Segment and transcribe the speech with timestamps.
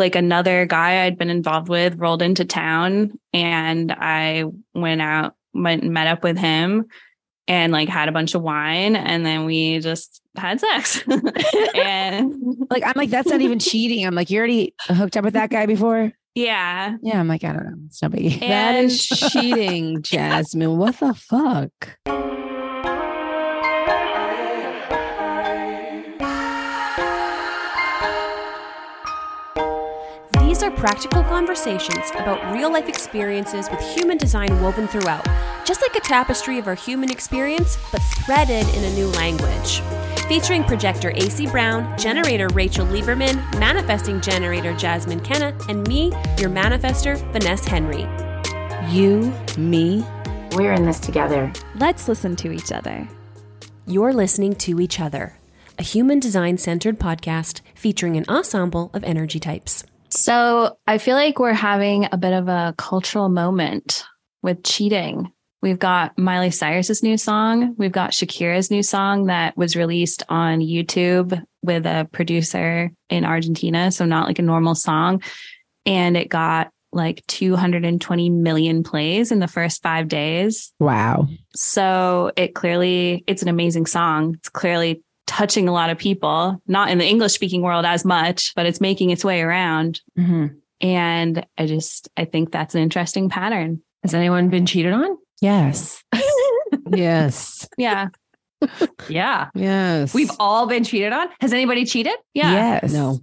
[0.00, 5.84] like another guy I'd been involved with rolled into town and I went out, went
[5.84, 6.86] met up with him
[7.46, 11.04] and like had a bunch of wine and then we just had sex.
[11.74, 14.04] and like I'm like, that's not even cheating.
[14.04, 16.12] I'm like, you already hooked up with that guy before?
[16.34, 16.96] Yeah.
[17.02, 17.20] Yeah.
[17.20, 17.76] I'm like, I don't know.
[17.86, 18.40] It's no biggie.
[18.40, 20.78] And that is cheating, Jasmine.
[20.78, 21.98] What the fuck?
[30.80, 35.22] Practical conversations about real life experiences with human design woven throughout,
[35.66, 39.82] just like a tapestry of our human experience, but threaded in a new language.
[40.26, 47.18] Featuring projector AC Brown, generator Rachel Lieberman, manifesting generator Jasmine Kenna, and me, your manifester,
[47.30, 48.06] Vanessa Henry.
[48.90, 50.02] You, me,
[50.52, 51.52] we're in this together.
[51.74, 53.06] Let's listen to each other.
[53.86, 55.36] You're listening to each other,
[55.78, 59.84] a human design centered podcast featuring an ensemble of energy types.
[60.10, 64.04] So I feel like we're having a bit of a cultural moment
[64.42, 65.32] with cheating.
[65.62, 67.74] We've got Miley Cyrus's new song.
[67.76, 73.92] We've got Shakira's new song that was released on YouTube with a producer in Argentina.
[73.92, 75.22] So not like a normal song.
[75.84, 80.72] And it got like 220 million plays in the first five days.
[80.80, 81.28] Wow.
[81.54, 84.34] So it clearly, it's an amazing song.
[84.34, 88.52] It's clearly touching a lot of people, not in the English speaking world as much,
[88.56, 90.00] but it's making its way around.
[90.18, 90.46] Mm-hmm.
[90.80, 93.80] And I just, I think that's an interesting pattern.
[94.02, 95.16] Has anyone been cheated on?
[95.40, 96.02] Yes.
[96.92, 97.68] yes.
[97.78, 98.08] Yeah.
[99.08, 99.48] Yeah.
[99.54, 100.12] Yes.
[100.12, 101.28] We've all been cheated on.
[101.40, 102.12] Has anybody cheated?
[102.34, 102.52] Yeah.
[102.82, 102.92] Yes.
[102.92, 103.20] No.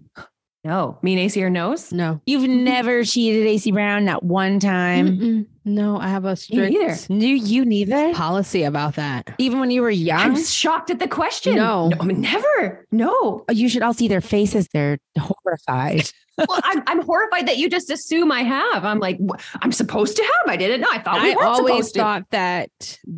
[0.67, 0.97] No.
[1.01, 1.93] Me and AC or knows?
[1.93, 2.19] No.
[2.25, 2.65] You've mm-hmm.
[2.65, 5.07] never cheated AC Brown, not one time.
[5.07, 5.45] Mm-mm.
[5.63, 6.95] No, I have a strict neither.
[7.07, 8.13] You, you neither?
[8.13, 9.33] policy about that.
[9.37, 10.19] Even when you were young?
[10.19, 11.55] I'm shocked at the question.
[11.55, 11.87] No.
[11.87, 12.85] no I mean, never.
[12.91, 13.45] No.
[13.47, 14.67] Oh, you should all see their faces.
[14.73, 16.09] They're horrified.
[16.37, 18.83] well, I'm, I'm horrified that you just assume I have.
[18.83, 20.53] I'm like, wh- I'm supposed to have.
[20.53, 20.89] I didn't know.
[20.91, 21.99] I thought we I always supposed to.
[22.01, 22.69] thought that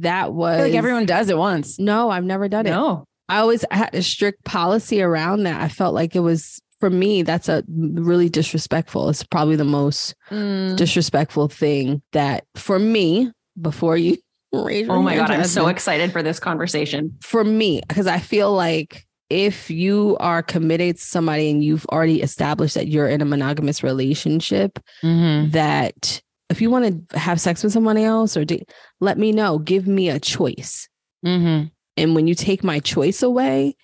[0.02, 1.80] that I was feel like everyone does it once.
[1.80, 2.71] No, I've never done it.
[2.71, 3.05] No.
[3.27, 5.61] I always had a strict policy around that.
[5.61, 7.22] I felt like it was for me.
[7.23, 9.10] That's a really disrespectful.
[9.10, 10.76] It's probably the most Mm.
[10.78, 13.32] disrespectful thing that for me.
[13.60, 14.17] Before you
[14.54, 15.30] raise your Oh my God.
[15.32, 17.18] I'm so excited for this conversation.
[17.22, 22.22] for me because I feel like if you are committed to somebody and you've already
[22.22, 25.52] established that you're in a monogamous relationship, Mm-hmm.
[25.52, 29.60] that if you want to have sex with somebody else or date, let me know.
[29.60, 30.88] Give me a choice.
[31.26, 31.68] Mm-hmm.
[31.98, 33.76] And when you take my choice away,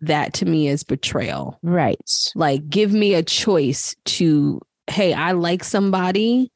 [0.00, 1.58] that to me is betrayal.
[1.62, 1.98] Right.
[2.34, 6.50] Like, give me a choice to, hey, I like somebody,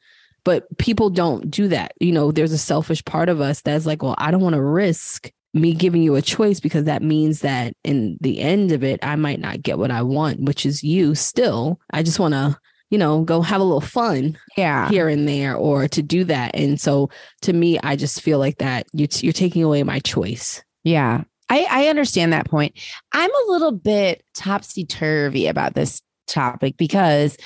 [0.44, 1.92] but people don't do that.
[2.00, 4.62] You know, there's a selfish part of us that's like, well, I don't want to
[4.62, 8.98] risk me giving you a choice because that means that in the end of it,
[9.02, 11.78] I might not get what I want, which is you still.
[11.92, 12.58] I just want to,
[12.90, 14.88] you know, go have a little fun Yeah.
[14.88, 16.56] here and there or to do that.
[16.56, 17.08] And so
[17.42, 20.62] to me, I just feel like that you're, you're taking away my choice.
[20.82, 21.22] Yeah.
[21.48, 22.78] I, I understand that point.
[23.12, 27.36] I'm a little bit topsy turvy about this topic because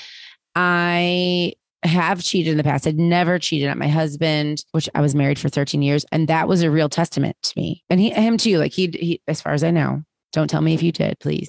[0.55, 2.87] I have cheated in the past.
[2.87, 6.05] I'd never cheated on my husband, which I was married for 13 years.
[6.11, 8.57] And that was a real testament to me and he, him too.
[8.57, 11.47] Like he, he, as far as I know, don't tell me if you did, please.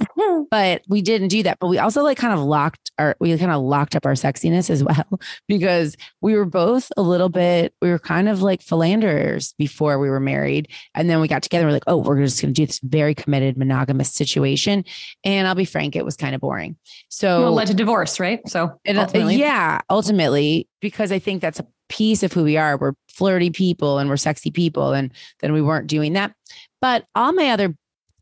[0.51, 1.59] but we didn't do that.
[1.61, 4.71] But we also like kind of locked our, we kind of locked up our sexiness
[4.71, 9.53] as well because we were both a little bit, we were kind of like philanderers
[9.59, 10.69] before we were married.
[10.95, 11.63] And then we got together.
[11.63, 14.85] and We're like, oh, we're just going to do this very committed monogamous situation.
[15.25, 16.77] And I'll be frank, it was kind of boring.
[17.09, 18.41] So Well, led to divorce, right?
[18.49, 22.57] So and, uh, ultimately- yeah, ultimately, because I think that's a piece of who we
[22.57, 22.77] are.
[22.79, 24.93] We're flirty people and we're sexy people.
[24.93, 26.33] And then we weren't doing that.
[26.81, 27.75] But all my other,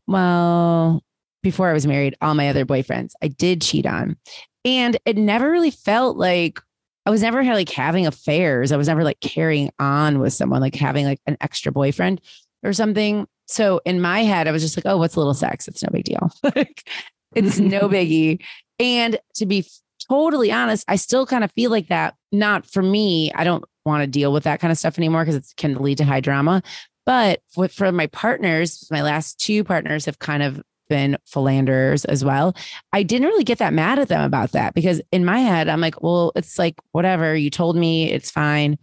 [0.09, 1.03] well,
[1.43, 4.17] before I was married, all my other boyfriends, I did cheat on.
[4.65, 6.59] And it never really felt like
[7.05, 8.71] I was never like having affairs.
[8.71, 12.21] I was never like carrying on with someone, like having like an extra boyfriend
[12.63, 13.27] or something.
[13.47, 15.67] So in my head, I was just like, oh, what's a little sex?
[15.67, 16.31] It's no big deal.
[16.55, 16.89] like,
[17.35, 18.43] it's no biggie.
[18.79, 19.65] And to be
[20.09, 22.15] totally honest, I still kind of feel like that.
[22.31, 23.31] Not for me.
[23.33, 25.99] I don't want to deal with that kind of stuff anymore because it can lead
[25.99, 26.61] to high drama.
[27.09, 27.41] But
[27.71, 32.55] for, my partners, my last two partners have kind of been philanderers as well.
[32.93, 35.81] I didn't really get that mad at them about that because in my head, I'm
[35.81, 37.35] like, well, it's like, whatever.
[37.35, 38.77] You told me it's fine.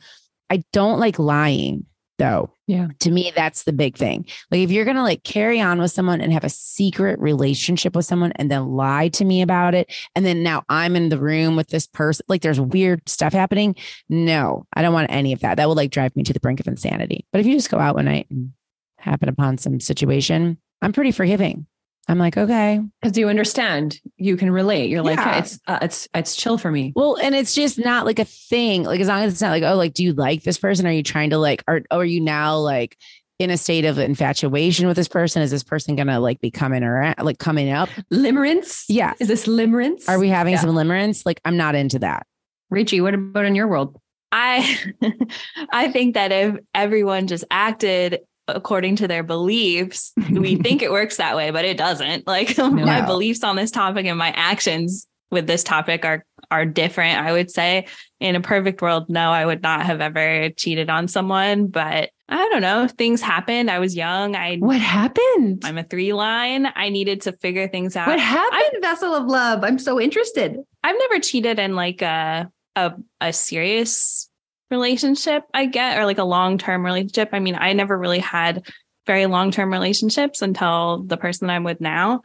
[0.51, 1.87] I don't like lying
[2.19, 2.51] though.
[2.67, 2.89] Yeah.
[3.01, 4.27] To me, that's the big thing.
[4.51, 7.95] Like if you're going to like carry on with someone and have a secret relationship
[7.95, 9.93] with someone and then lie to me about it.
[10.15, 13.77] And then now I'm in the room with this person, like there's weird stuff happening.
[14.09, 15.57] No, I don't want any of that.
[15.57, 17.27] That would like drive me to the brink of insanity.
[17.33, 18.53] But if you just go out one night and
[18.99, 21.67] happen upon some situation, I'm pretty forgiving.
[22.09, 22.81] I'm like, okay.
[23.03, 24.91] Because you understand, you can relate.
[24.91, 25.33] You're like, Yeah.
[25.33, 26.93] "Yeah, it's uh, it's it's chill for me.
[26.95, 28.85] Well, and it's just not like a thing.
[28.85, 30.87] Like as long as it's not like, oh, like, do you like this person?
[30.87, 32.97] Are you trying to like, are, are you now like
[33.39, 35.43] in a state of infatuation with this person?
[35.43, 37.89] Is this person gonna like be coming around, like coming up?
[38.13, 38.85] Limerence?
[38.89, 39.15] Yeah.
[39.19, 40.09] Is this limerence?
[40.09, 40.61] Are we having Yeah.
[40.61, 41.27] some limerence?
[41.27, 42.27] Like, I'm not into that.
[42.71, 44.01] Richie, what about in your world?
[44.33, 44.79] I
[45.71, 51.17] I think that if everyone just acted according to their beliefs, we think it works
[51.17, 52.27] that way, but it doesn't.
[52.27, 57.19] Like my beliefs on this topic and my actions with this topic are are different.
[57.19, 57.87] I would say
[58.21, 62.49] in a perfect world, no, I would not have ever cheated on someone, but I
[62.49, 62.87] don't know.
[62.87, 63.71] Things happened.
[63.71, 64.37] I was young.
[64.37, 65.63] I What happened?
[65.65, 66.69] I'm a three line.
[66.75, 68.09] I needed to figure things out.
[68.09, 69.65] what happened, vessel of love?
[69.65, 70.57] I'm so interested.
[70.85, 74.31] I've never cheated in like a a a serious
[74.71, 77.31] relationship, I get, or like a long term relationship.
[77.33, 78.67] I mean, I never really had
[79.07, 82.23] very long term relationships until the person I'm with now.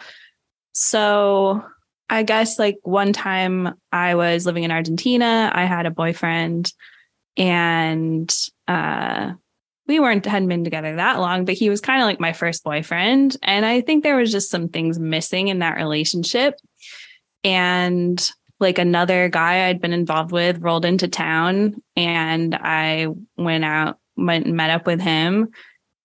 [0.74, 1.64] So
[2.10, 6.72] I guess like one time I was living in Argentina, I had a boyfriend
[7.38, 8.30] and
[8.68, 9.32] uh
[9.88, 12.64] we weren't hadn't been together that long, but he was kind of like my first
[12.64, 13.36] boyfriend.
[13.42, 16.56] And I think there was just some things missing in that relationship.
[17.44, 23.98] And like another guy I'd been involved with rolled into town and I went out,
[24.16, 25.50] went and met up with him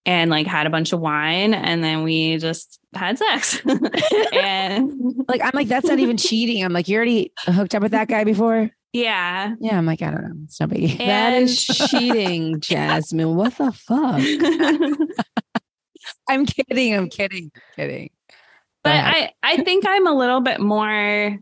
[0.04, 3.60] and like had a bunch of wine and then we just had sex.
[4.32, 4.92] and
[5.28, 6.64] Like, I'm like, that's not even cheating.
[6.64, 8.70] I'm like, you already hooked up with that guy before?
[8.92, 9.54] yeah.
[9.60, 9.76] Yeah.
[9.76, 10.32] I'm like, I don't know.
[10.44, 10.96] It's no biggie.
[10.98, 13.36] That is cheating, Jasmine.
[13.36, 14.22] What the fuck?
[16.28, 16.94] I'm kidding.
[16.94, 17.50] I'm kidding.
[17.74, 18.10] Kidding.
[18.84, 21.36] but I I think I'm a little bit more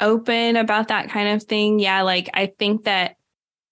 [0.00, 1.78] open about that kind of thing.
[1.78, 3.16] Yeah, like I think that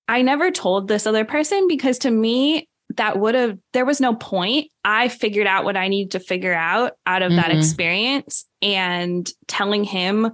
[0.08, 4.14] I never told this other person because to me that would have there was no
[4.14, 4.70] point.
[4.84, 7.56] I figured out what I needed to figure out out of that Mhm.
[7.56, 10.32] experience and telling him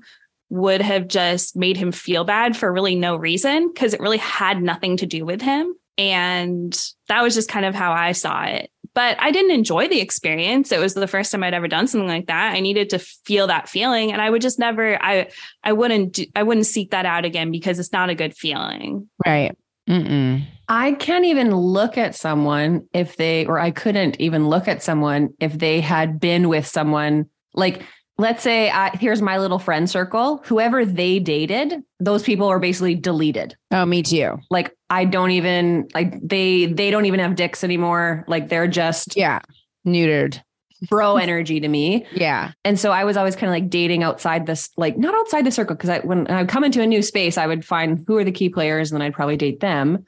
[0.50, 4.62] would have just made him feel bad for really no reason because it really had
[4.62, 5.74] nothing to do with him.
[5.98, 6.76] And
[7.08, 8.70] that was just kind of how I saw it.
[8.98, 10.72] But I didn't enjoy the experience.
[10.72, 12.56] It was the first time I'd ever done something like that.
[12.56, 15.28] I needed to feel that feeling and I would just never I
[15.62, 19.08] I wouldn't do, I wouldn't seek that out again because it's not a good feeling.
[19.24, 19.56] Right.
[19.88, 20.44] Mm-mm.
[20.68, 25.32] I can't even look at someone if they, or I couldn't even look at someone
[25.38, 27.84] if they had been with someone like,
[28.18, 30.42] let's say, I, here's my little friend circle.
[30.44, 33.56] Whoever they dated, those people are basically deleted.
[33.70, 34.38] Oh, me too.
[34.50, 38.24] Like, I don't even like they they don't even have dicks anymore.
[38.28, 39.40] Like, they're just Yeah.
[39.86, 40.40] Neutered.
[40.88, 42.06] bro energy to me.
[42.12, 42.52] Yeah.
[42.64, 45.50] And so I was always kind of like dating outside this, like not outside the
[45.50, 48.16] circle, because I when I would come into a new space, I would find who
[48.16, 50.04] are the key players, and then I'd probably date them.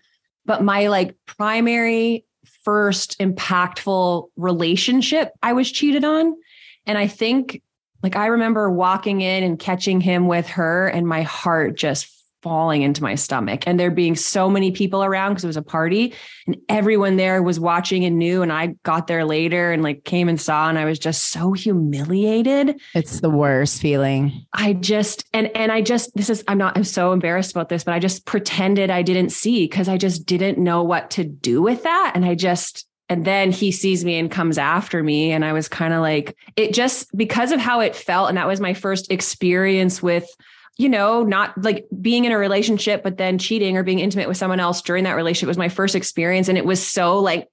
[0.46, 2.24] But my like primary,
[2.64, 6.34] first impactful relationship, I was cheated on,
[6.86, 7.62] and I think
[8.02, 12.82] like I remember walking in and catching him with her, and my heart just falling
[12.82, 16.14] into my stomach and there being so many people around because it was a party
[16.46, 20.28] and everyone there was watching and knew and I got there later and like came
[20.28, 22.80] and saw and I was just so humiliated.
[22.94, 24.46] It's the worst feeling.
[24.54, 27.84] I just and and I just this is I'm not I'm so embarrassed about this
[27.84, 31.60] but I just pretended I didn't see cuz I just didn't know what to do
[31.60, 35.44] with that and I just and then he sees me and comes after me and
[35.44, 38.60] I was kind of like it just because of how it felt and that was
[38.60, 40.26] my first experience with
[40.78, 44.38] you know, not like being in a relationship, but then cheating or being intimate with
[44.38, 46.48] someone else during that relationship was my first experience.
[46.48, 47.48] And it was so like,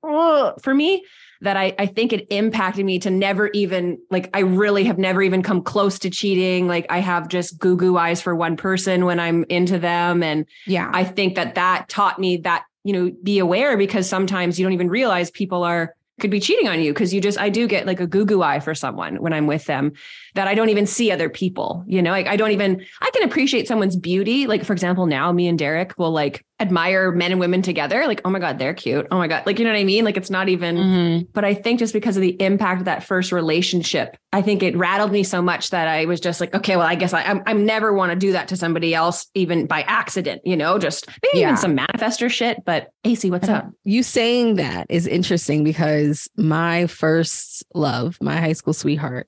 [0.62, 1.04] for me
[1.42, 5.22] that I, I think it impacted me to never even like, I really have never
[5.22, 6.70] even come close to cheating.
[6.70, 10.24] Like I have just goo goo eyes for one person when I'm into them.
[10.24, 10.90] And Yeah.
[10.94, 14.72] I think that that taught me that, you know, be aware because sometimes you don't
[14.72, 17.86] even realize people are could be cheating on you because you just I do get
[17.86, 19.92] like a goo goo eye for someone when I'm with them
[20.36, 21.84] that I don't even see other people.
[21.86, 24.48] You know, like I don't even I can appreciate someone's beauty.
[24.48, 28.08] Like for example, now me and Derek will like admire men and women together.
[28.08, 29.06] Like, oh my God, they're cute.
[29.12, 29.46] Oh my God.
[29.46, 30.04] Like, you know what I mean?
[30.04, 31.28] Like it's not even Mhm.
[31.32, 34.76] but I think just because of the impact of that first relationship, I think it
[34.76, 37.44] rattled me so much that I was just like, okay, well, I guess I, I'm,
[37.46, 41.08] I'm never want to do that to somebody else, even by accident, you know, just
[41.22, 41.50] maybe Yeah.
[41.50, 42.66] even some manifester shit.
[42.66, 43.70] But AC, what's up?
[43.84, 49.28] You saying that is interesting because my first love, my high school sweetheart,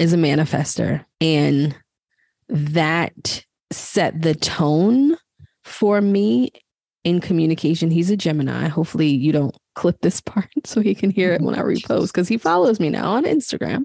[0.00, 1.04] is a manifester.
[1.20, 1.76] And
[2.48, 5.16] that set the tone
[5.66, 6.50] for me
[7.04, 7.90] in communication.
[7.90, 8.68] He's a Gemini.
[8.68, 12.08] Hopefully, you don't clip this part so he can hear it when I oh, repost
[12.08, 13.84] because he follows me now on Instagram.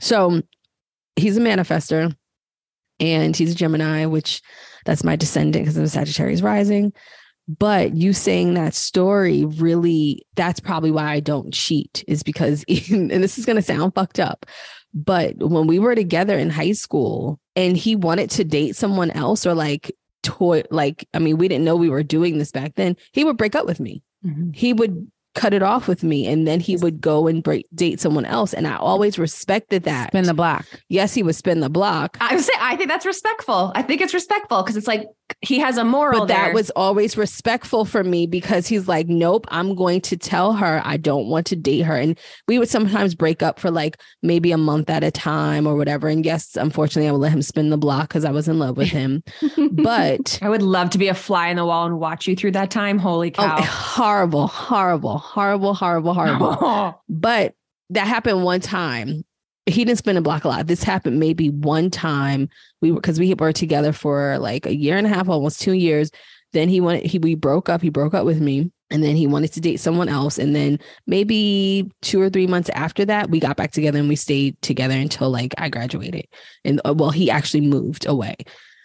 [0.00, 0.42] So
[1.16, 2.14] he's a manifester
[3.00, 4.42] and he's a Gemini, which
[4.84, 6.92] that's my descendant because I'm a Sagittarius rising.
[7.48, 13.10] But you saying that story really, that's probably why I don't cheat, is because, and
[13.10, 14.46] this is going to sound fucked up,
[14.94, 19.44] But when we were together in high school and he wanted to date someone else
[19.44, 22.96] or like toy, like, I mean, we didn't know we were doing this back then,
[23.12, 24.02] he would break up with me.
[24.24, 24.50] Mm-hmm.
[24.52, 28.00] He would cut it off with me and then he would go and break, date
[28.00, 28.52] someone else.
[28.52, 30.08] And I always respected that.
[30.08, 30.66] Spin the block.
[30.88, 32.16] yes, he would spin the block.
[32.20, 33.72] I would say I think that's respectful.
[33.74, 35.06] I think it's respectful because it's like
[35.40, 36.20] he has a moral.
[36.20, 36.54] but that there.
[36.54, 40.96] was always respectful for me because he's like, nope, I'm going to tell her I
[40.96, 41.96] don't want to date her.
[41.96, 45.74] And we would sometimes break up for like maybe a month at a time or
[45.76, 46.08] whatever.
[46.08, 48.76] And yes, unfortunately, I would let him spin the block because I was in love
[48.76, 49.22] with him.
[49.72, 52.52] but I would love to be a fly in the wall and watch you through
[52.52, 52.98] that time.
[52.98, 53.62] Holy oh, cow!
[53.62, 57.02] horrible, horrible, horrible, horrible, horrible.
[57.08, 57.54] But
[57.90, 59.24] that happened one time.
[59.66, 60.66] He didn't spin a block a lot.
[60.66, 62.48] This happened maybe one time.
[62.80, 65.72] We were because we were together for like a year and a half, almost two
[65.72, 66.10] years.
[66.52, 67.80] Then he wanted he we broke up.
[67.80, 68.72] He broke up with me.
[68.90, 70.38] And then he wanted to date someone else.
[70.38, 74.16] And then maybe two or three months after that, we got back together and we
[74.16, 76.26] stayed together until like I graduated.
[76.64, 78.36] And uh, well, he actually moved away.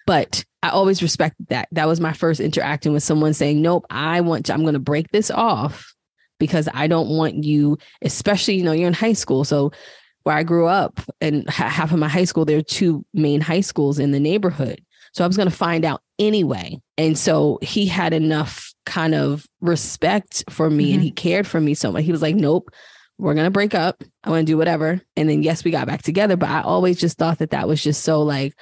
[0.06, 1.68] But I always respected that.
[1.74, 4.80] That was my first interacting with someone saying, Nope, I want to, I'm going to
[4.80, 5.94] break this off
[6.40, 9.44] because I don't want you, especially, you know, you're in high school.
[9.44, 9.72] So
[10.24, 13.62] where I grew up and half of my high school, there are two main high
[13.62, 14.84] schools in the neighborhood.
[15.14, 16.80] So I was going to find out anyway.
[16.98, 21.16] And so he had enough kind of respect for me and he mm-hmm.
[21.16, 22.04] cared for me so much.
[22.04, 22.70] He was like, Nope,
[23.18, 24.04] we're going to break up.
[24.24, 25.02] I want to do whatever.
[25.16, 26.36] And then, yes, we got back together.
[26.36, 28.54] But I always just thought that that was just so like,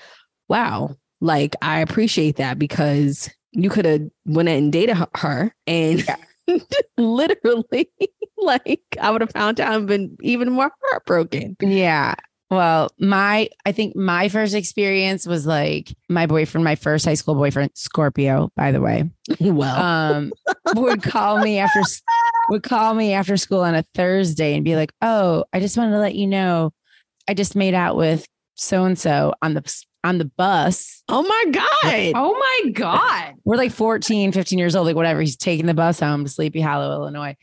[0.48, 6.06] wow, like I appreciate that because you could have went and dated her- her and
[6.98, 7.90] literally
[8.38, 11.58] like I would have found out and been even more heartbroken.
[11.62, 12.16] Yeah.
[12.52, 17.34] Well, my I think my first experience was like my boyfriend, my first high school
[17.36, 19.10] boyfriend, Scorpio, by the way,
[19.40, 20.32] Well, um,
[20.76, 21.82] would call me after
[22.50, 25.92] would call me after school on a Thursday and be like, "Oh, I just wanted
[25.94, 26.72] to let you know,
[27.28, 31.04] I just made out with so and so on the on the bus.
[31.10, 32.14] oh my God.
[32.16, 33.34] oh my god!
[33.44, 35.22] We're like 14, 15 years old, like whatever.
[35.22, 37.36] He's taking the bus home to Sleepy Hollow, Illinois."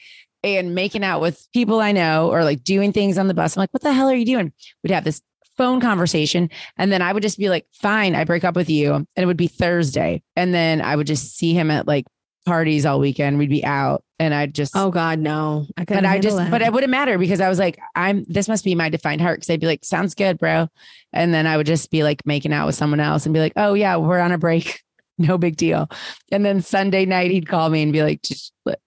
[0.45, 3.57] And making out with people I know or like doing things on the bus.
[3.57, 4.53] I'm like, what the hell are you doing?
[4.83, 5.23] We'd have this
[5.57, 6.51] phone conversation.
[6.77, 8.93] And then I would just be like, fine, I break up with you.
[8.93, 10.21] And it would be Thursday.
[10.35, 12.07] And then I would just see him at like
[12.45, 13.39] parties all weekend.
[13.39, 15.67] We'd be out and I'd just, Oh God, no.
[15.77, 16.51] I couldn't but I just, that.
[16.51, 19.41] but it wouldn't matter because I was like, I'm, this must be my defined heart.
[19.41, 20.69] Cause I'd be like, sounds good, bro.
[21.13, 23.53] And then I would just be like making out with someone else and be like,
[23.57, 24.83] oh yeah, we're on a break.
[25.19, 25.89] No big deal.
[26.33, 28.27] And then Sunday night, he'd call me and be like,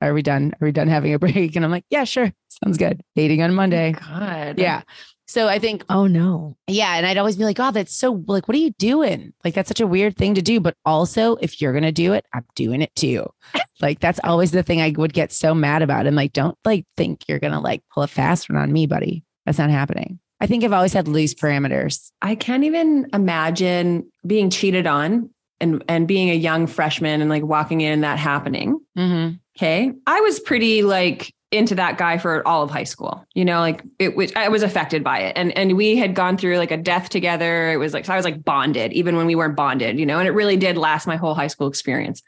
[0.01, 0.53] are we done?
[0.59, 1.55] Are we done having a break?
[1.55, 2.33] And I'm like, yeah, sure.
[2.49, 2.99] Sounds good.
[3.15, 3.91] Dating on oh Monday.
[3.93, 4.81] God, Yeah.
[5.27, 6.55] So I think oh no.
[6.67, 6.95] yeah.
[6.95, 9.33] And I'd always be like, oh, that's so like, what are you doing?
[9.43, 10.59] Like, that's such a weird thing to do.
[10.59, 13.27] But also, if you're going to do it, I'm doing it too.
[13.81, 16.05] like, that's always the thing I would get so mad about.
[16.05, 18.85] And like, don't like think you're going to like pull a fast one on me,
[18.85, 19.23] buddy.
[19.45, 20.19] That's not happening.
[20.41, 22.11] I think I've always had loose parameters.
[22.21, 25.29] I can't even imagine being cheated on
[25.61, 28.79] and and being a young freshman and like walking in and that happening.
[28.97, 29.35] Mm-hmm.
[29.57, 29.93] Okay.
[30.05, 33.25] I was pretty like into that guy for all of high school.
[33.33, 35.33] You know, like it was I was affected by it.
[35.35, 37.71] And and we had gone through like a death together.
[37.71, 40.19] It was like so I was like bonded even when we weren't bonded, you know,
[40.19, 42.21] and it really did last my whole high school experience.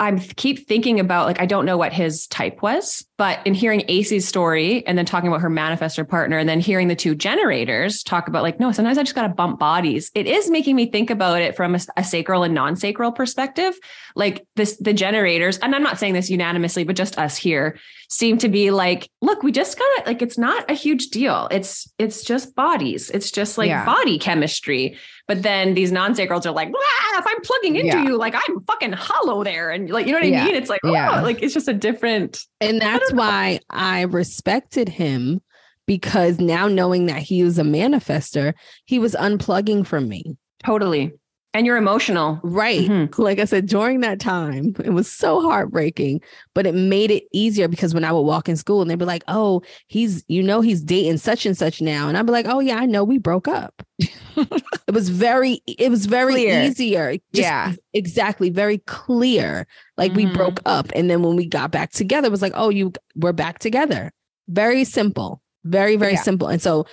[0.00, 3.84] I keep thinking about like I don't know what his type was, but in hearing
[3.88, 8.02] AC's story and then talking about her manifestor partner and then hearing the two generators
[8.02, 10.10] talk about like no, sometimes I just got to bump bodies.
[10.14, 13.74] It is making me think about it from a, a sacral and non-sacral perspective.
[14.16, 17.78] Like this the generators, and I'm not saying this unanimously, but just us here
[18.10, 21.48] seem to be like, look, we just got to like it's not a huge deal.
[21.50, 23.10] It's it's just bodies.
[23.10, 23.84] It's just like Yeah.
[23.84, 24.96] body chemistry.
[25.26, 28.04] But then these non-sacrals are like, "Ah, if I'm plugging into Yeah.
[28.04, 29.70] you, like I'm fucking hollow there.
[29.70, 30.44] And like, you know what I Yeah.
[30.44, 30.54] mean?
[30.54, 31.20] It's like, Yeah.
[31.20, 32.40] oh, like it's just a different.
[32.60, 35.40] And that's why I respected him
[35.86, 40.36] because now knowing that he was a manifester, he was unplugging from me.
[40.64, 41.12] Totally.
[41.54, 42.40] And you're emotional.
[42.42, 42.88] Right.
[42.88, 43.16] Mhm.
[43.16, 46.20] Like I said, during that time, it was so heartbreaking,
[46.52, 49.04] but it made it easier because when I would walk in school and they'd be
[49.04, 52.08] like, oh, he's, you know, he's dating such and such now.
[52.08, 53.84] And I'd be like, oh, yeah, I know we broke up.
[54.36, 56.62] it was very, it was very Clear.
[56.64, 57.12] easier.
[57.12, 57.72] Just Yeah.
[57.92, 58.50] Exactly.
[58.50, 59.68] Very clear.
[59.96, 60.34] Like we Mhm.
[60.34, 60.90] broke up.
[60.96, 64.10] And then when we got back together, it was like, oh, you, we're back together.
[64.48, 65.40] Very simple.
[65.64, 66.22] Very, very Yeah.
[66.22, 66.48] simple.
[66.48, 66.84] And so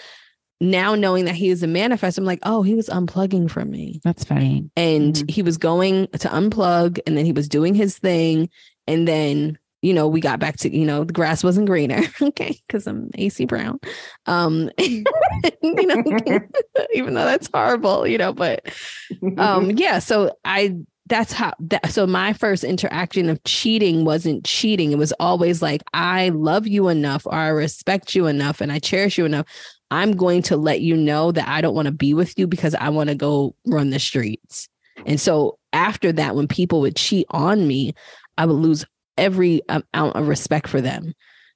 [0.61, 3.99] now knowing that he is a manifest, I'm like, oh, he was unplugging from me.
[4.03, 4.69] That's funny.
[4.77, 5.29] and Mhm.
[5.29, 8.49] he was going to unplug and then he was doing his thing.
[8.87, 12.03] And then you know we got back to you know the grass wasn't greener.
[12.21, 13.79] Okay because i'm ac brown.
[14.27, 15.03] Um you
[15.63, 16.03] know
[16.93, 18.71] even though that's horrible you know but
[19.37, 20.75] um yeah so i
[21.07, 24.91] that's how that so my first interaction of cheating wasn't cheating.
[24.91, 28.77] It was always like i love you enough or i respect you enough and i
[28.79, 29.45] cherish you enough
[29.91, 32.73] I'm going to let you know that I don't want to be with you because
[32.75, 34.67] I want to go run the streets.
[35.05, 37.93] And so after that, when people would cheat on me,
[38.37, 38.85] I would lose
[39.17, 41.13] every amount of respect for them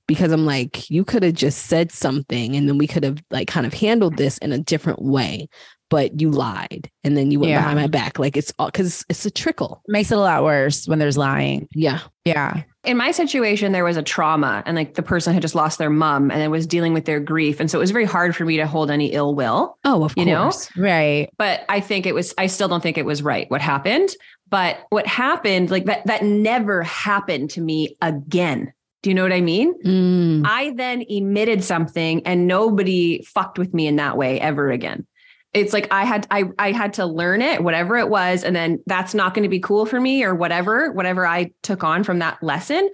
[0.07, 3.47] because I'm like, you could have just said something and then we could have like
[3.47, 5.47] kind of handled this in a different way.
[5.89, 7.59] But you lied and then you went Yeah.
[7.59, 8.17] behind my back.
[8.17, 9.81] Like it's all because it's a trickle.
[9.87, 11.67] Makes it a lot worse when there's lying.
[11.73, 11.99] Yeah.
[12.25, 12.63] Yeah.
[12.87, 15.89] In my situation, there was a trauma and like the person had just lost their
[15.89, 17.59] mom and then was dealing with their grief.
[17.59, 19.77] And so it was very hard for me to hold any ill will.
[19.83, 20.43] Oh, of You know?
[20.43, 20.69] course.
[20.77, 21.29] Right.
[21.37, 24.09] But I think it was, I still don't think it was right what happened.
[24.49, 28.71] But what happened, like that, that never happened to me again.
[29.01, 29.73] Do you know what I mean?
[29.83, 30.43] Mm.
[30.47, 35.05] I then emitted something and nobody fucked with me in that way ever again.
[35.55, 38.83] It's like I had I I had to learn it, whatever it was, and then
[38.85, 42.19] that's not going to be cool for me or whatever, whatever I took on from
[42.19, 42.89] that lesson.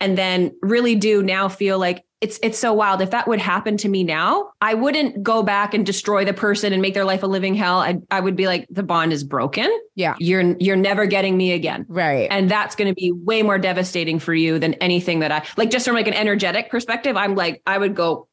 [0.00, 3.02] And then really do now feel like it's it's so wild.
[3.02, 6.72] If that would happen to me now, I wouldn't go back and destroy the person
[6.72, 7.80] and make their life a living hell.
[7.80, 9.70] I I would be like, the bond is broken.
[9.94, 10.14] Yeah.
[10.18, 12.26] You're you're never getting me again Right.
[12.30, 15.70] and that's going to be way more devastating for you than anything that I like
[15.70, 18.26] just from like an energetic perspective I'm like I would go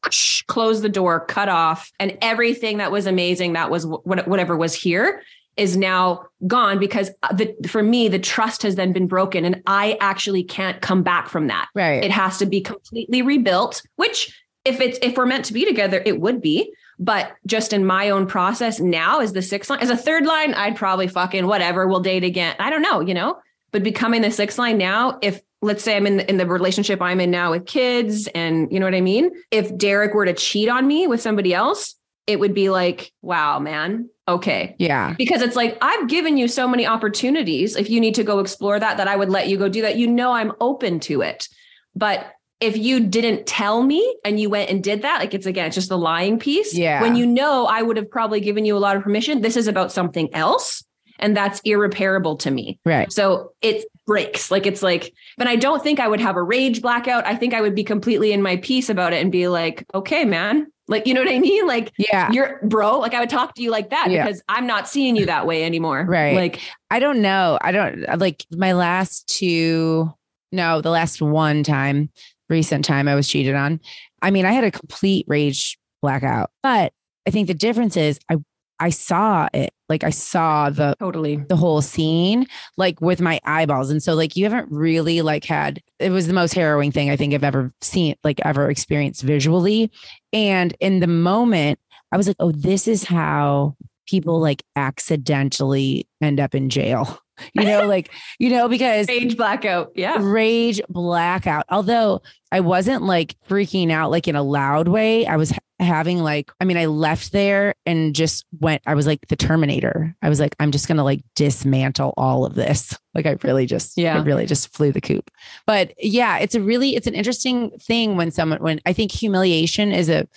[0.47, 5.21] close the door cut off and everything that was amazing that was whatever was here
[5.61, 9.61] is now gone because uh, the for me the trust has then been broken and
[9.67, 11.69] I actually can't come back from that.
[11.75, 12.03] Right.
[12.03, 16.01] it has to be completely rebuilt which if it's if we're meant to be together
[16.03, 16.73] it would be.
[16.97, 20.55] But just in my own process now as the sixth line as a third line
[20.55, 22.55] i'd probably fucking whatever we'll date again.
[22.59, 23.37] I don't know you know?
[23.71, 27.03] But becoming the sixth line now if let's say i'm in the, in the relationship
[27.03, 29.29] i'm in now with kids and you know what i mean?
[29.51, 31.95] If derek were to cheat on me with somebody else
[32.27, 35.13] it would be like wow man okay yeah.
[35.17, 37.75] because it's like I've given you so many opportunities.
[37.75, 39.97] If you need to go explore that, that I would let you go do that.
[39.97, 41.47] You know, I'm open to it.
[41.95, 45.65] But if you didn't tell me and you went and did that, like it's again,
[45.65, 46.73] it's just the lying piece.
[46.73, 47.01] Yeah.
[47.01, 49.41] When you know I would have probably given you a lot of permission.
[49.41, 50.83] This is about something else.
[51.19, 52.79] And that's irreparable to me.
[52.83, 53.11] Right.
[53.11, 54.49] So it breaks.
[54.49, 57.25] Like it's like, but I don't think I would have a rage blackout.
[57.25, 60.25] I think I would be completely in my peace about it and be like, okay,
[60.25, 60.70] man.
[60.87, 61.67] Like, you know what I mean?
[61.67, 62.31] Like Yeah.
[62.31, 64.25] you're bro, like I would talk to you like that Yeah.
[64.25, 66.05] because I'm not seeing you that way anymore.
[66.07, 66.35] Right.
[66.35, 67.57] Like, I don't know.
[67.61, 70.11] I don't uh, like my last two,
[70.51, 72.09] no, the last one time,
[72.49, 73.79] recent time I was cheated on.
[74.21, 76.91] I mean, I had a complete rage blackout, but
[77.25, 78.37] I think the difference is I
[78.81, 79.73] I saw it.
[79.89, 81.35] Like I saw the totally.
[81.35, 85.81] the whole scene like with my eyeballs and so like you haven't really like had
[85.99, 89.91] it was the most harrowing thing i think i've ever seen like ever experienced visually
[90.31, 91.77] and in the moment
[92.13, 93.75] i was like oh this is how
[94.07, 97.19] people like accidentally end up in jail
[97.53, 99.91] you know like you know because Rage blackout.
[99.95, 100.17] Yeah.
[100.19, 101.65] rage blackout.
[101.69, 105.25] Although I wasn't like freaking out like in a loud way.
[105.25, 109.27] I was having like, I mean, I left there and just went, I was like
[109.27, 110.15] the Terminator.
[110.21, 112.97] I was like, I'm just going to like dismantle all of this.
[113.13, 114.17] Like I really just, Yeah.
[114.17, 115.29] I really just flew the coop.
[115.67, 119.91] But yeah, it's a really, it's an interesting thing when someone, when I think humiliation
[119.91, 120.29] is a,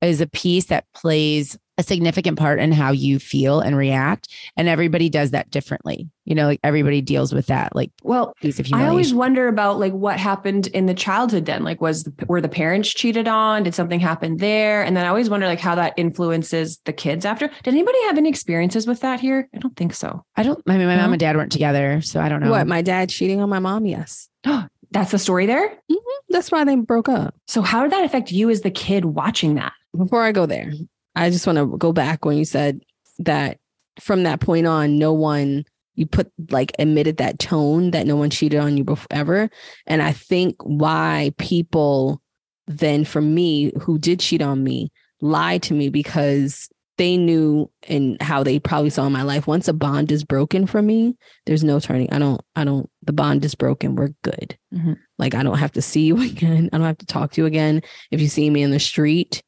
[0.00, 4.28] is a piece that plays a significant part in how you feel and react.
[4.56, 6.08] And everybody does that differently.
[6.24, 9.80] You know, like everybody deals with that, like Well, piece of I always wonder about
[9.80, 11.64] like what happened in the childhood then.
[11.64, 13.62] Like, was the, were the parents cheated on?
[13.64, 14.82] Did something happen there?
[14.84, 17.48] And then I always wonder like how that influences the kids after.
[17.64, 19.48] Did anybody have any experiences with that here?
[19.54, 20.24] I don't think so.
[20.36, 20.62] I don't.
[20.68, 21.02] I mean, my No?
[21.02, 22.50] mom and dad weren't together, so I don't know.
[22.50, 22.66] What?
[22.66, 23.86] My dad cheating on my mom?
[23.86, 24.28] Yes.
[24.92, 25.68] That's the story there.
[25.68, 25.96] Mm-hmm.
[26.28, 27.34] That's why they broke up.
[27.46, 29.72] So how did that affect you as the kid watching that?
[29.96, 30.70] Before I go there,
[31.14, 32.80] I just want to go back when you said
[33.18, 33.58] that
[34.00, 38.30] from that point on, no one you put like admitted that tone that no one
[38.30, 39.50] cheated on you before ever.
[39.86, 42.22] And I think why people
[42.66, 48.20] then for me who did cheat on me lied to me because they knew and
[48.22, 49.46] how they probably saw in my life.
[49.46, 52.10] Once a bond is broken for me there's no turning.
[52.12, 53.94] I don't i don't the bond is broken.
[53.94, 54.56] We're good.
[54.72, 54.96] Mhm.
[55.18, 56.70] like i don't have to see you again.
[56.72, 57.82] I don't have to talk to you again.
[58.10, 59.42] If you see me in the street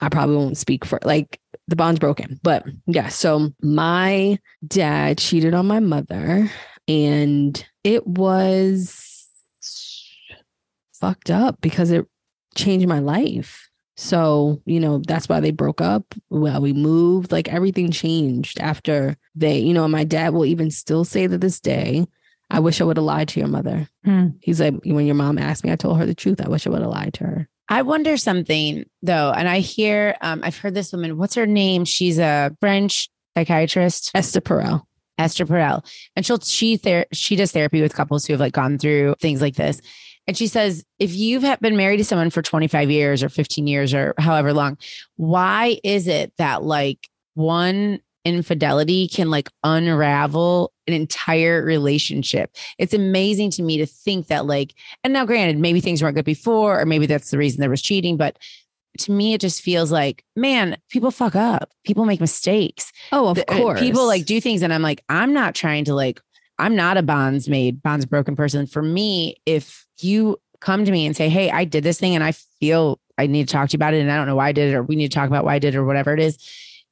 [0.00, 5.54] i probably won't speak for like the bond's broken but yeah so my dad cheated
[5.54, 6.50] on my mother
[6.88, 9.28] and it was
[10.92, 12.06] fucked up because it
[12.54, 16.14] changed my life so, you know, that's why they broke up.
[16.30, 21.04] Well, we moved, like everything changed after they, you know, my dad will even still
[21.04, 22.06] say to this day,
[22.50, 23.88] I wish I would have lied to your mother.
[24.04, 24.28] Hmm.
[24.40, 26.40] He's like, when your mom asked me, I told her the truth.
[26.40, 27.48] I wish I would have lied to her.
[27.68, 31.16] I wonder something though, and I hear, um, I've heard this woman.
[31.16, 31.84] What's her name?
[31.84, 34.82] She's a French psychiatrist, Esther Perel.
[35.16, 38.78] Esther Perel, and she'll she ther- she does therapy with couples who have like gone
[38.78, 39.80] through things like this.
[40.26, 43.92] And she says, if you've been married to someone for 25 years or 15 years
[43.92, 44.78] or however long,
[45.16, 52.54] why is it that like one infidelity can like unravel an entire relationship?
[52.78, 56.24] It's amazing to me to think that, like, and now granted, maybe things weren't good
[56.24, 58.38] before, or maybe that's the reason there was cheating, but
[58.98, 61.70] to me, it just feels like, man, people fuck up.
[61.84, 62.92] People make mistakes.
[63.10, 63.80] Oh, of The- uh, course.
[63.80, 66.20] People like do things, and I'm like, I'm not trying to like,
[66.58, 68.66] I'm not a bonds made, bonds broken person.
[68.68, 72.22] For me, if you come to me and say, Hey, I did this thing and
[72.22, 74.48] I feel I need to talk to you about it, and I don't know why
[74.48, 76.14] I did it, or we need to talk about why I did it, or whatever
[76.14, 76.38] it is,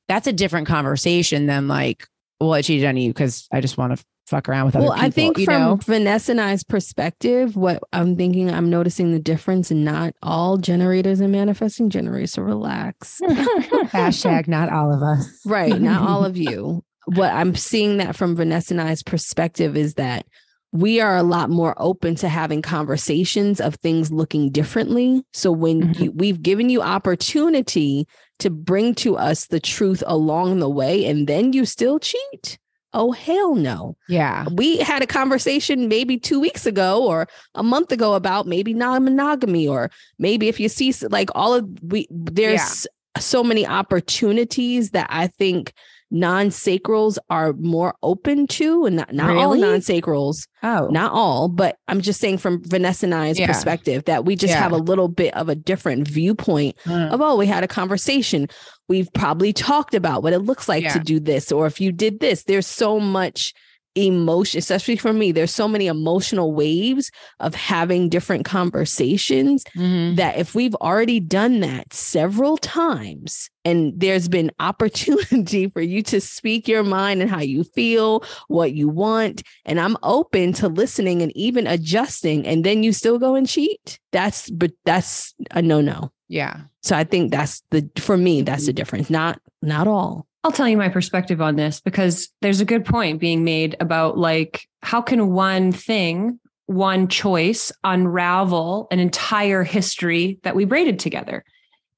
[0.09, 2.09] that's a different conversation than like,
[2.43, 4.95] well, I cheated on you because I just want to fuck around with other well,
[4.95, 5.07] people.
[5.07, 5.77] I think you from know?
[5.77, 11.21] Vanessa and I's perspective, what I'm thinking, I'm noticing the difference in not all generators
[11.21, 12.33] and manifesting generators.
[12.33, 13.21] So relax.
[13.23, 15.29] hashtag not all of us.
[15.47, 15.81] right.
[15.81, 16.83] Not all of you.
[17.07, 20.25] What I'm seeing that from Vanessa and I's perspective is that
[20.73, 25.23] we are a lot more open to having conversations of things looking differently.
[25.35, 26.01] So when Mhm.
[26.01, 28.07] you, we've given you opportunity
[28.39, 32.59] to bring to us the truth along the way, and then you still cheat.
[32.95, 34.45] Oh, hell no Yeah.
[34.53, 39.67] we had a conversation maybe two weeks ago or a month ago about maybe non-monogamy
[39.67, 42.87] or maybe if you see like all of we there's
[43.19, 45.73] so many opportunities that i think
[46.13, 50.87] non-sacrals are more open to and not, not all non-sacrals Oh.
[50.89, 53.47] not all but i'm just saying from vanessa and i's Yeah.
[53.47, 54.61] perspective that we just Yeah.
[54.61, 57.11] have a little bit of a different viewpoint Mm.
[57.13, 58.47] of oh we had a conversation
[58.89, 62.21] we've probably talked about what it looks like to do this or if you did
[62.21, 63.53] this there's so much
[63.95, 70.17] emotion especially for me there's so many emotional waves of having different conversations Mhm.
[70.17, 76.21] that if we've already done that several times and there's been opportunity for you to
[76.21, 81.21] speak your mind and how you feel what you want and i'm open to listening
[81.23, 86.11] and even adjusting and then you still go and cheat that's but that's a no-no
[86.29, 86.63] Yeah.
[86.83, 89.11] so I think that's the for me that's the difference.
[89.11, 90.27] Not not all.
[90.45, 94.19] I'll tell you my perspective on this because there's a good point being made about
[94.19, 101.45] like how can one thing, one choice unravel an entire history that we braided together.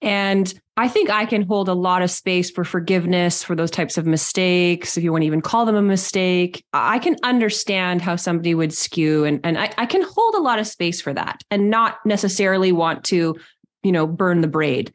[0.03, 3.97] And I think I can hold a lot of space for forgiveness for those types
[3.97, 6.63] of mistakes, if you want to even call them a mistake.
[6.75, 10.59] I can understand how somebody would skew and, and I, I can hold a lot
[10.59, 13.37] of space for that and not necessarily want to,
[13.83, 14.93] you know, burn the braid.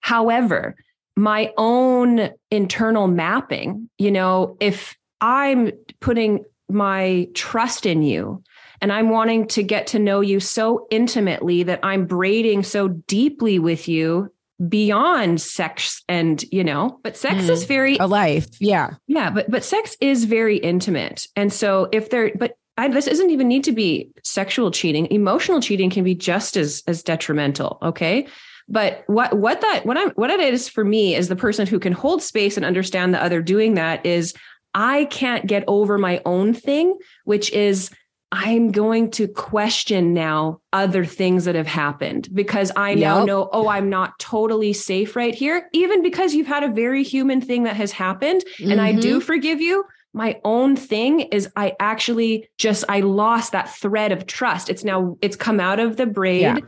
[0.00, 0.74] However,
[1.16, 8.42] my own internal mapping, you know, if I'm putting my trust in you
[8.80, 13.58] and I'm wanting to get to know you so intimately that I'm braiding so deeply
[13.58, 14.32] with you
[14.68, 17.50] beyond sex and, you know, but sex hmm.
[17.50, 18.48] is very A life.
[18.60, 18.94] Yeah.
[19.06, 23.30] yeah, but but sex is very intimate, and so if there, but I, this doesn't
[23.30, 25.06] even need to be sexual cheating.
[25.10, 27.78] Emotional cheating can be just as as detrimental.
[27.82, 28.26] Okay,
[28.68, 31.78] but what what that what I'm what it is for me is the person who
[31.78, 34.34] can hold space and understand the other doing that is
[34.74, 37.90] I can't get over my own thing, which is
[38.34, 43.26] I'm going to question now other things that have happened because I now Yep.
[43.26, 47.42] know, oh, I'm not totally safe right here, even because you've had a very human
[47.42, 49.20] thing that has happened and I do Mm-hmm.
[49.20, 49.84] forgive you.
[50.14, 54.68] My own thing is I actually just I lost that thread of trust.
[54.68, 56.58] It's now it's come out of the braid Yeah.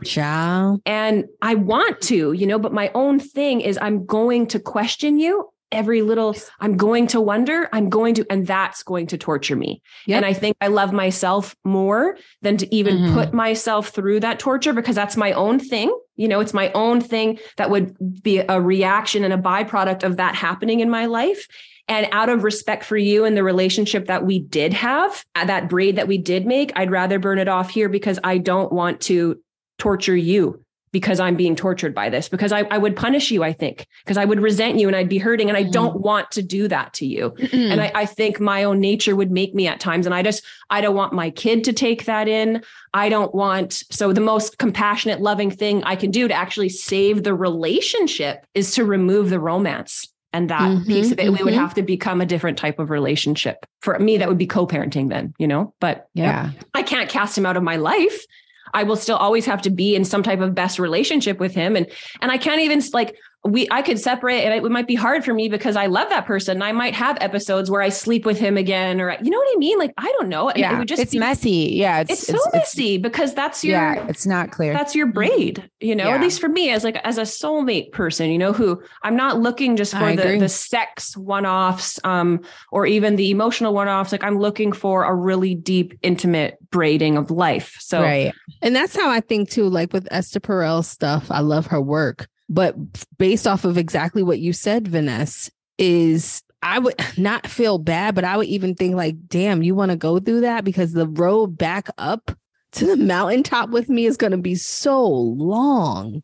[0.85, 5.19] And I want to, you know, but my own thing is I'm going to question
[5.19, 9.55] you every little I'm going to wonder, I'm going to and that's going to torture
[9.55, 9.81] me.
[10.05, 10.17] Yep.
[10.17, 13.13] And I think I love myself more than to even Mhm.
[13.13, 15.95] put myself through that torture because that's my own thing.
[16.15, 20.17] You know, it's my own thing that would be a reaction and a byproduct of
[20.17, 21.47] that happening in my life.
[21.87, 25.69] And out of respect for you and the relationship that we did have, uh, that
[25.69, 29.01] braid that we did make, I'd rather burn it off here because I don't want
[29.01, 29.39] to
[29.77, 33.51] torture you because I'm being tortured by this, because I, I would punish you, I
[33.51, 35.49] think, because I would resent you and I'd be hurting.
[35.49, 35.71] And I Mhm.
[35.73, 37.31] don't want to do that to you.
[37.37, 37.71] Mm.
[37.71, 40.05] And I, I think my own nature would make me at times.
[40.05, 42.63] And I just, I don't want my kid to take that in.
[42.93, 47.23] I don't want, so the most compassionate, loving thing I can do to actually save
[47.23, 50.07] the relationship is to remove the romance.
[50.35, 51.59] And that Mhm, piece of it, we would mhm.
[51.59, 53.65] have to become a different type of relationship.
[53.81, 55.73] For me, that would be co parenting then, you know?
[55.79, 56.49] But Yeah.
[56.73, 58.25] I can't cast him out of my life.
[58.73, 61.77] I will still always have to be in some type of best relationship with him.
[61.77, 61.87] And
[62.21, 65.33] and I can't even like, we I could separate and it might be hard for
[65.33, 66.61] me because I love that person.
[66.61, 69.57] I might have episodes where I sleep with him again or you know what I
[69.57, 69.77] mean?
[69.77, 70.51] Like I don't know.
[70.55, 71.69] Yeah, it would just it's be, messy.
[71.73, 74.73] Yeah, It's, so messy because that's your yeah, it's not clear.
[74.73, 76.15] that's your braid, you know, Yeah.
[76.15, 79.39] at least for me as like as a soulmate person, you know, who I'm not
[79.39, 84.11] looking just for the, the sex one-offs um or even the emotional one-offs.
[84.11, 87.75] Like I'm looking for a really deep, intimate braiding of life.
[87.79, 88.33] So right.
[88.63, 91.29] And that's how I think too, like with Esther Perel's stuff.
[91.29, 92.27] I love her work.
[92.47, 92.75] But
[93.17, 98.23] based off of exactly what you said, Vanessa, is I would not feel bad, but
[98.23, 101.57] I would even think like, damn, you want to go through that because the road
[101.57, 102.31] back up
[102.73, 106.21] to the mountaintop with me is going to be so long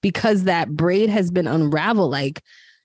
[0.00, 2.10] because that braid has been unraveled.
[2.10, 2.42] Like,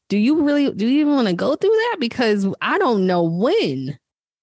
[0.10, 1.98] do you really do you even want to go through that?
[2.00, 3.98] Because I don't know when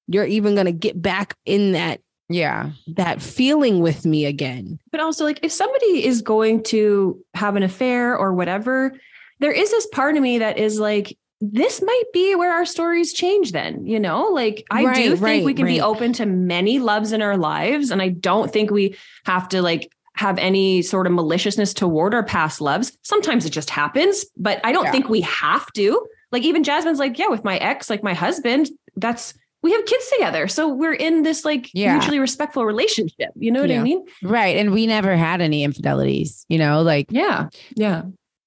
[0.07, 2.00] you're even going to get back in that
[2.31, 2.71] Yeah.
[2.88, 4.79] that feeling with me again.
[4.93, 8.93] but also like if somebody is going to have an affair or whatever
[9.40, 13.12] there is this part of me that is like this might be where our stories
[13.14, 16.79] change then you know like i do think right, we can be open to many
[16.79, 21.07] loves in our lives and i don't think we have to like have any sort
[21.07, 24.93] of maliciousness toward our past loves sometimes it just happens but i don't Yeah.
[24.93, 28.69] think we have to like even jasmine's like yeah with my ex like my husband
[28.97, 31.94] that's we have kids together so we're in this like Yeah.
[31.94, 33.81] mutually respectful relationship you know what Yeah.
[33.81, 34.57] i mean Right.
[34.57, 38.03] And we never had any infidelities, you know, like, yeah yeah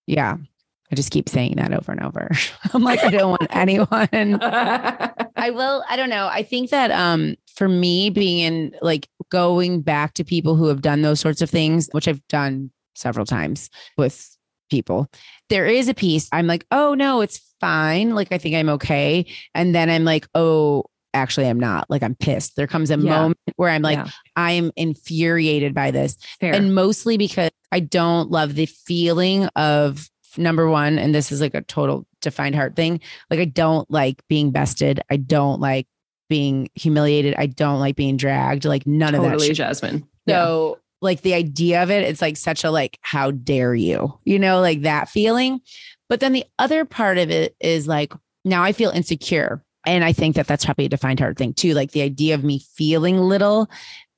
[0.07, 0.37] yeah.
[0.91, 2.29] I just keep saying that over and over.
[2.73, 3.89] I'm like, I don't want anyone.
[4.41, 6.27] I will, I don't know.
[6.27, 10.81] I think that um for me being in like going back to people who have
[10.81, 14.35] done those sorts of things, which I've done several times with
[14.69, 15.07] people,
[15.49, 18.13] there is a piece I'm like, oh no, it's fine.
[18.13, 19.25] Like I think I'm okay.
[19.55, 21.89] And then I'm like, oh, actually I'm not.
[21.89, 22.55] Like I'm pissed.
[22.55, 22.97] There comes a Yeah.
[23.21, 24.07] moment where I'm like, Yeah.
[24.35, 26.17] I am infuriated by this.
[26.39, 26.53] Fair.
[26.53, 31.53] And mostly because I don't love the feeling of number one, and this is like
[31.53, 32.99] a total defined heart thing.
[33.29, 35.01] Like, I don't like being bested.
[35.11, 35.87] I don't like
[36.29, 37.35] being humiliated.
[37.37, 38.65] I don't like being dragged.
[38.65, 39.29] Like, none of that.
[39.29, 39.57] totally, shit.
[39.57, 40.07] Jasmine.
[40.27, 44.17] So, like, the idea of it, it's like such a like, how dare you?
[44.23, 45.59] You know, like that feeling.
[46.09, 48.13] But then the other part of it is like,
[48.45, 49.62] now I feel insecure.
[49.85, 51.73] And I think that that's probably a defined heart thing too.
[51.73, 53.69] Like the idea of me feeling little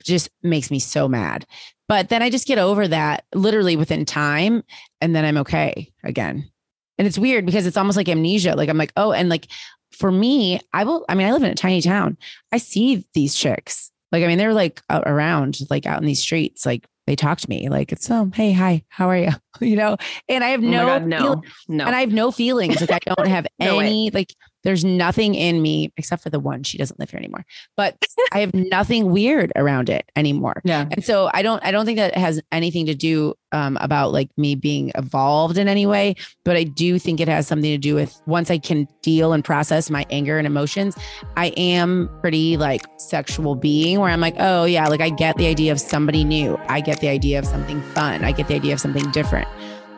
[0.04, 1.46] just makes me so mad.
[1.88, 4.64] But then I just get over that literally within time
[5.02, 6.50] and then I'm okay again.
[6.98, 8.56] And it's weird because it's almost like amnesia.
[8.56, 9.48] Like I'm like, oh, and like
[9.92, 12.18] for me, I will, I mean, I live in a tiny town.
[12.52, 13.92] I see these chicks.
[14.12, 16.66] Like, I mean, they're like around, like out in these streets.
[16.66, 19.30] Like they talk to me, like it's, oh, hey, hi, how are you?
[19.62, 19.96] You know,
[20.28, 21.86] and I have Oh no, God, no, feel- no.
[21.86, 22.82] and I have no feelings.
[22.82, 23.86] Like I don't have No way.
[23.86, 24.34] any, like
[24.66, 26.64] there's nothing in me except for the one.
[26.64, 27.46] She doesn't live here anymore,
[27.78, 27.96] but
[28.34, 30.62] I have nothing weird around it anymore.
[30.66, 30.88] yeah.
[30.92, 34.30] And so I don't I don't think that has anything to do um, about like
[34.38, 37.96] me being evolved in any way, but I do think it has something to do
[37.96, 40.98] with once I can deal and process my anger and emotions,
[41.38, 45.46] I am pretty like sexual being where I'm like, oh yeah, like I get the
[45.46, 46.60] idea of somebody new.
[46.68, 48.24] I get the idea of something fun.
[48.24, 49.48] I get the idea of something different.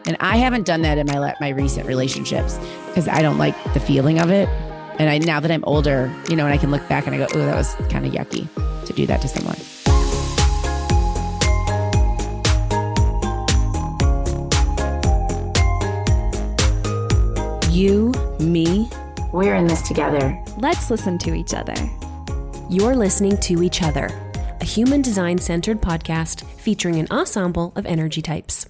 [0.05, 2.57] And I haven't done that in my my recent relationships
[2.87, 4.47] because I don't like the feeling of it.
[4.99, 7.19] And I now that I'm older, you know, and I can look back and I
[7.19, 8.47] go, oh, that was kind of yucky
[8.85, 9.57] to do that to someone.
[17.71, 18.89] You, me,
[19.31, 20.35] We're in this together.
[20.57, 21.75] Let's listen to each other.
[22.71, 24.09] You're listening to Each Other,
[24.59, 28.65] a human design centered podcast featuring an ensemble of energy types.